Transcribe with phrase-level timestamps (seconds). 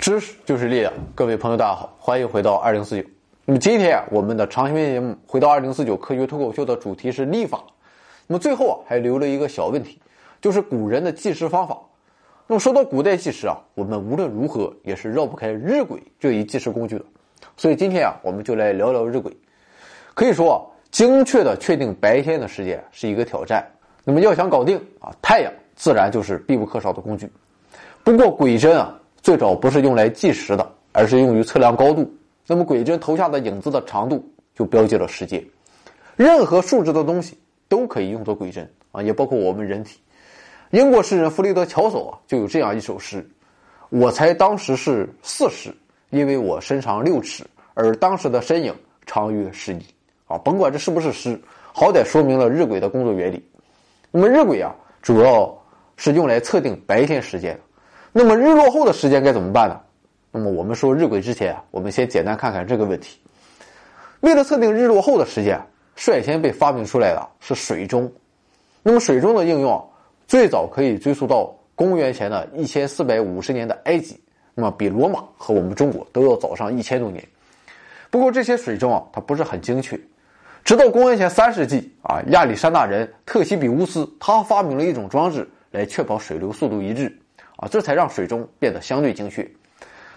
[0.00, 3.06] 知识就是力量，各位朋友，大家好，欢迎回到二零四九。
[3.44, 7.62] 那么今天啊，我们的长篇节目回到二零四九科学脱口秀的主题是历法。
[8.26, 10.00] 那么最后啊，还留了一个小问题，
[10.40, 11.78] 就是古人的计时方法。
[12.46, 17.04] 那么说到古代计时啊，我们无论如何也是绕不开日晷这一计时工具的。
[17.58, 19.30] 所以今天啊，我们就来聊聊日晷。
[20.14, 23.70] 可以说，精确的确定白天的时间是一个挑战。
[24.02, 27.30] 那么要想搞定啊，太阳自然就是必不可少的工具。
[28.02, 28.96] 不过鬼针啊。
[29.22, 32.10] 最早不是用来计时的，而是用于测量高度。
[32.46, 35.44] 那么鬼针投下的影子的长度就标记了时间。
[36.16, 40.00] 任何竖直的东西都可以用作鬼针啊，也包括我们人体。
[40.70, 43.28] 英国诗人弗雷德乔叟啊就有这样一首诗
[43.90, 45.74] ：“我猜当时是四十，
[46.10, 48.74] 因为我身长六尺，而当时的身影
[49.06, 49.84] 长约十里。”
[50.26, 51.40] 啊，甭管这是不是诗，
[51.72, 53.44] 好歹说明了日晷的工作原理。
[54.12, 55.52] 那么日晷啊，主要
[55.96, 57.60] 是用来测定白天时间的。
[58.12, 59.80] 那么日落后的时间该怎么办呢？
[60.32, 63.18] 那么我们说日晷之前啊，我们先简单看看这个问题。
[64.20, 65.60] 为了测定日落后的时间，
[65.94, 68.10] 率先被发明出来的是水钟。
[68.82, 69.88] 那么水钟的应用
[70.26, 74.20] 最早可以追溯到公元前的一千四百五十年的埃及，
[74.54, 77.24] 那么比罗马和我们中国都要早上一千多年。
[78.10, 79.98] 不过这些水钟啊，它不是很精确。
[80.64, 87.19] 直到公元前三世纪啊，亚历山大人特西比乌斯他发明了一种装置来确保水流速度一致。
[87.60, 89.46] 啊，这才让水中变得相对精确。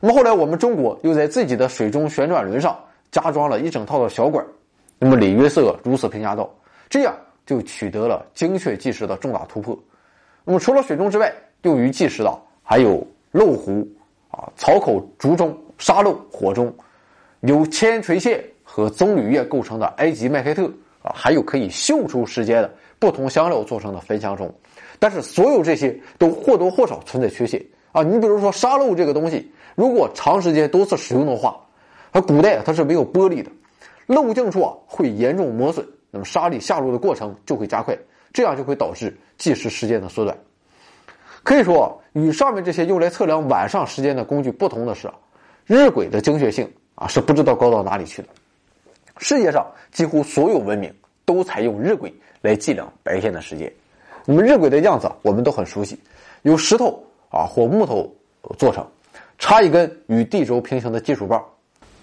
[0.00, 2.78] 那么后来，我们中国又在自己的水中旋转轮上
[3.10, 4.44] 加装了一整套的小管。
[4.98, 6.50] 那么李约瑟如此评价道
[6.88, 9.78] ：“这样就取得了精确计时的重大突破。”
[10.44, 11.30] 那么除了水中之外，
[11.62, 13.86] 用于计时的还有漏壶、
[14.30, 16.74] 啊槽口竹钟、沙漏、火钟，
[17.40, 20.70] 由铅垂线和棕榈叶构成的埃及麦开特
[21.02, 24.54] 啊，还有可以嗅出时间的不同香料做成的焚香钟。
[24.98, 28.02] 但是所有这些都或多或少存在缺陷啊！
[28.02, 31.58] 你比如说沙漏这个东西，如果长时间多次使用的话，
[32.12, 33.50] 它古代它是没有玻璃的，
[34.06, 37.96] 漏镜处啊会严重磨损，那么沙粒下落的过程就会加快，
[38.32, 40.36] 这样就会导致计时时间的缩短。
[41.42, 45.08] 可以说，与上面这些用来测量晚上时间的工具不同的是，
[45.66, 48.28] 日晷的精确性啊是不知道高到哪里去的。
[49.18, 50.92] 世界上几乎所有文明
[51.24, 53.72] 都采用日晷来计量白天的时间。
[54.28, 55.98] 那么日晷的样子我们都很熟悉，
[56.42, 57.00] 由石头
[57.30, 58.12] 啊或木头
[58.58, 58.84] 做成，
[59.38, 61.42] 插一根与地轴平行的金属棒，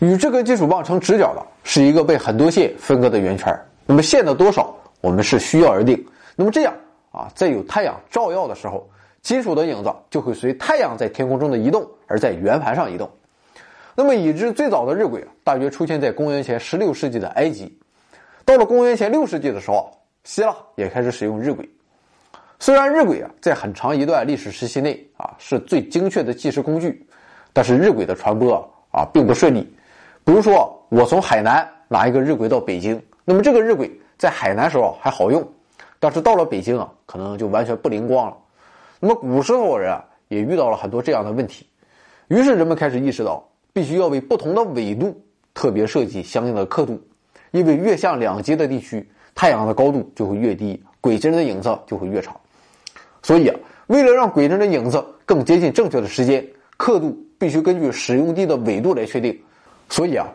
[0.00, 3.56] 与这根金属棒成直角的是一个被很多线分割的圆圈。
[3.86, 6.04] 那么线的多少我们是需要而定。
[6.34, 6.74] 那么这样
[7.12, 8.88] 啊，在有太阳照耀的时候，
[9.22, 13.08] 金属的影子就会随太阳在天空中的移动而在圆盘上移动。
[13.94, 17.76] 那么已知最早的日晷，大约出现在公元前十六世纪的埃及。
[18.44, 19.90] 到了公元前六世纪的时候，
[20.24, 21.68] 希腊也开始使用日晷。
[22.60, 27.06] 虽然日晷啊，在很长一段历史时期内啊是最精确的计时工具，
[27.52, 28.54] 但是日晷的传播
[28.90, 29.60] 啊并不顺利。
[30.24, 33.88] 比如说，我从海南拿一个日晷到北京，那么这个日晷
[34.18, 35.46] 在海南时候还好用，
[36.00, 38.36] 但是到了北京啊，可能就完全不灵光了。
[38.98, 41.64] 那么古时候人啊，也遇到了很多这样的问题，
[42.26, 43.42] 于是人们开始意识到，
[43.72, 45.16] 必须要为不同的纬度
[45.54, 47.00] 特别设计相应的刻度，
[47.52, 52.37] 因为越向两极的地区，太阳的高度就会越低，轨针的影子就会越长。
[53.28, 53.54] 所以啊，
[53.88, 56.42] 为了让鬼针的影子更接近正确的时间，
[56.78, 59.38] 刻度必须根据使用地的纬度来确定。
[59.90, 60.26] 所以啊，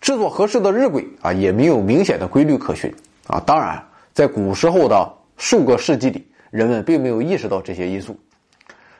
[0.00, 2.88] 制作合适的日晷啊，也没有明显的规律可循
[3.26, 3.42] 啊。
[3.44, 3.82] 当然，
[4.14, 8.16] 在古时候的数个世纪里，人们并没有意识到这些因素。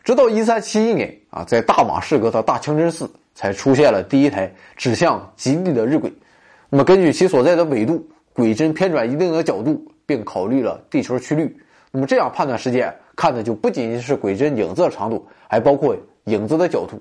[0.02, 6.10] 直到一三七一年啊，在大马士革的大清真寺才出现了第一台指向极地的日晷。
[6.68, 11.56] 那么，根据其所在的纬度，鬼针偏转一定的角度，并考虑了地球曲率。
[11.92, 12.92] 那么这样判断时间。
[13.16, 17.00] 看的就不仅仅是鬼针影子的长度，还包括影子的角度，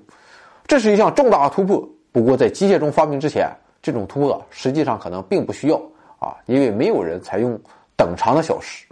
[0.66, 1.86] 这是一项重大的突破。
[2.10, 3.48] 不过在机械钟发明之前，
[3.82, 5.76] 这种突破实际上可能并不需要
[6.18, 7.60] 啊，因为没有人采用
[7.94, 8.86] 等长的小时。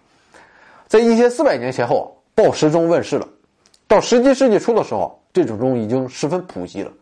[0.86, 3.26] 在一千四百年前后，报时钟问世了。
[3.88, 6.92] 到十七世纪初的时候，这种钟已经十分普及了。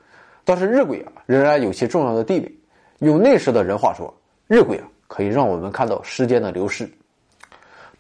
[0.45, 2.55] 但是日晷啊，仍然有其重要的地位。
[3.01, 4.13] 用那时的人话说，
[4.47, 6.89] 日晷啊，可以让我们看到时间的流逝。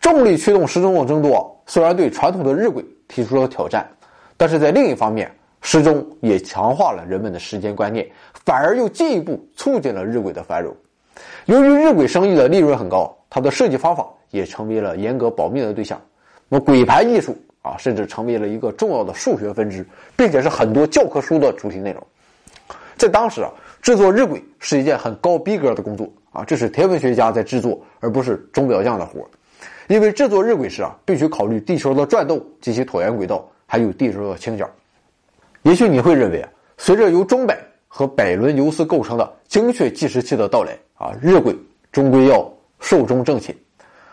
[0.00, 3.88] 重力驱动时钟的增多，虽然对传统的日晷提出了挑战，
[4.36, 8.06] 但是在另一方面，时钟也强化了人们的时间观念，
[8.44, 10.76] 反而又进一步促进了日晷的繁荣。
[11.46, 15.98] 由于日晷生意的利润很高，它的设计方法也成为了严格保密的对象。
[16.46, 19.82] 那么，晷盘艺术啊，甚至成为了一个重要的数学分支，
[20.14, 22.06] 并且是很多教科书的主题内容。
[22.98, 29.26] 在当时啊，制作日晷是一件很高逼格的工作啊，这是天文学家在制作，而不是钟表匠的活。
[29.88, 34.68] 因为制作日晷时啊，必须考虑地球的转动及其椭圆轨道，还有地球的倾角。
[35.62, 36.44] 也许你会认为，
[36.78, 37.58] 随着由钟摆
[37.88, 41.56] 和百轮游丝构成的精确计时器的到来啊，日晷
[41.90, 42.50] 终归要
[42.80, 43.56] 寿终正寝。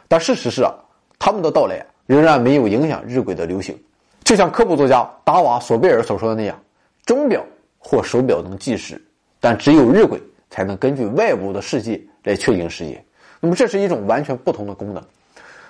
[0.08, 0.74] 但事实是啊，
[1.18, 3.78] 他们的到来仍然没有影响日晷的流行。
[4.24, 6.60] 就像科普作家达瓦索贝尔所说的那样，
[7.06, 7.44] 钟表
[7.78, 9.02] 或手表能计时，
[9.40, 10.20] 但只有日晷
[10.50, 13.04] 才能根据外部的世界来确定时间。
[13.40, 15.04] 那么这是一种完全不同的功能。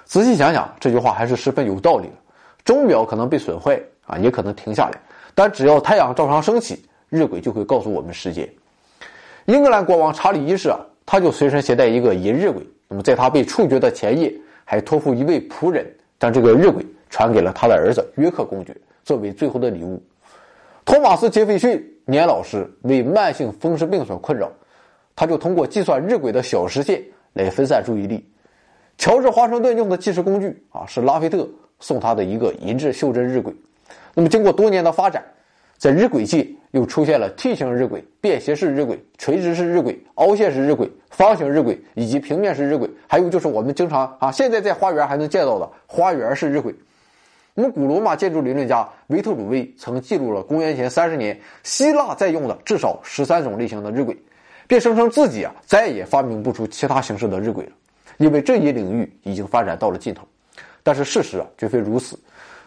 [0.09, 2.13] 仔细想想，这句话还是十分有道理的。
[2.65, 4.99] 钟表可能被损坏啊，也可能停下来，
[5.35, 8.49] 但只要太阳照常升起，日晷就会告诉我们时间。
[9.45, 12.55] 英格兰国王查理一世啊，他就随身携带一个银日晷。
[12.87, 14.33] 那么在他被处决的前夜，
[14.65, 15.85] 还托付一位仆人
[16.19, 16.83] 将这个日晷。
[17.11, 19.99] 传给了他的儿子约克公爵作为最后的礼物。
[20.85, 24.47] 托马斯·杰斐逊年老时为慢性风湿病所困扰，
[25.15, 27.03] 他就通过计算日晷的小时线
[27.33, 28.23] 来分散注意力。
[28.99, 31.49] 乔治·华盛顿用的计时工具啊，是拉菲特
[31.79, 33.51] 送他的一个银质袖珍日晷。
[34.13, 35.23] 那么经过多年的发展。
[35.77, 46.75] 在日晷界又出现了 T 型日晷、便携式日晷、垂直式日晷、凹陷式日晷、方形日晷以及平面式日晷，还有就是我们经常啊，现在在花园还能见到的花园式日晷。
[47.53, 54.17] 我们古罗马建筑理论家维特鲁威曾记录了公元前三十年希腊在用的至少十三种类型的日晷，
[54.67, 57.71] 并声称自己啊再也发明不出其他形式的日晷了，
[58.19, 60.23] 因为这一领域已经发展到了尽头。
[60.83, 62.17] 但是事实啊绝非如此，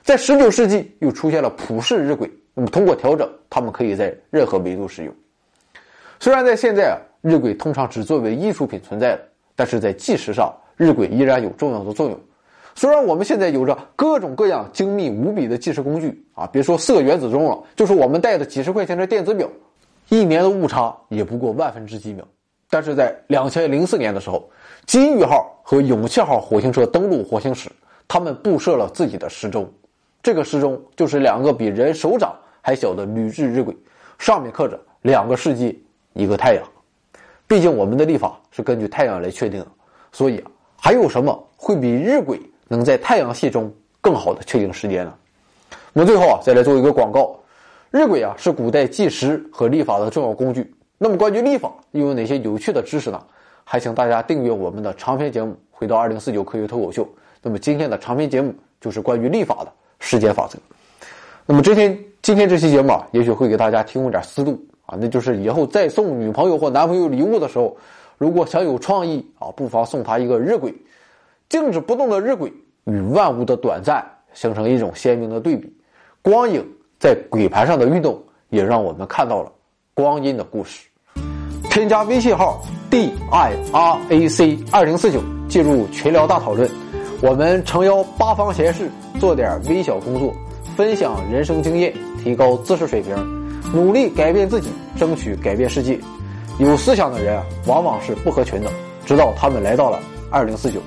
[0.03, 2.29] 在十九世纪又出现了普世日晷。
[2.55, 5.15] 那么通过调整，它们可以在任何维度使用。
[6.21, 9.23] 虽然在现在啊，日晷通常只作为艺术品存在的，
[9.57, 12.21] 但是在计时上，日晷依然有重要的作用。
[12.75, 19.49] 虽然我们现在有着各种各样精密无比的计时工具啊，别说四个原子钟了，就是我们带的几十块钱的电子表，
[20.11, 22.27] 一年的误差也不过万分之几秒。
[22.73, 24.49] 但是在两千零四年的时候，
[24.87, 27.71] 金鱼号和勇气号火星车登陆火星时，
[28.09, 29.71] 他们布设了自己的时钟。
[30.23, 33.77] 这个时钟就是两个比人手掌还小的铝制日晷，
[34.19, 35.85] 上面刻着两个世纪，
[36.15, 36.65] 一个太阳。
[37.47, 39.67] 毕竟我们的历法是根据太阳来确定的，
[40.11, 43.71] 所以啊，还有什么会比日晷能在太阳系中
[44.01, 45.13] 更好的确定时间呢？
[45.93, 47.39] 我们最后啊，再来做一个广告：
[47.91, 50.75] 日晷啊是古代计时和历法的重要工具。
[51.03, 53.21] 那么关于历法又有哪些有趣的知识呢？
[53.65, 57.03] 还请大家订阅我们的长篇节目《回到二零四九科学脱口秀》。
[57.43, 59.73] 那么今天的长篇节目就是关于历法的。
[59.99, 60.57] 时间法则。
[61.45, 64.57] 那么今天今天这期节目啊，也许会给大家提供点思路
[64.87, 67.77] 啊，那就是以后再送女朋友或男朋友礼物的时候，
[68.17, 70.73] 如果想有创意啊，不妨送他一个日晷。
[71.49, 72.53] 静止不动的日晷
[72.85, 75.73] 与万物的短暂形成一种鲜明的对比，
[76.23, 76.65] 光影
[77.01, 79.53] 在晷盘上的运动也让我们看到了
[79.95, 80.89] 光阴的故事。
[81.73, 86.71] 添加微信号 d i r a c 二零四九，进入群聊大讨论。
[87.23, 90.35] 我们诚邀八方贤士做点微小工作，
[90.77, 91.91] 分享人生经验，
[92.23, 93.17] 提高知识水平，
[93.73, 95.99] 努力改变自己，争取改变世界。
[96.59, 98.71] 有思想的人往往是不合群的，
[99.07, 99.99] 直到他们来到了
[100.31, 100.79] 二零四九。